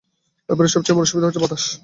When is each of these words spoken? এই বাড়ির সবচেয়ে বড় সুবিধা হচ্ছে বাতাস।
এই 0.49 0.55
বাড়ির 0.57 0.73
সবচেয়ে 0.75 0.97
বড় 0.97 1.07
সুবিধা 1.09 1.27
হচ্ছে 1.27 1.41
বাতাস। 1.43 1.63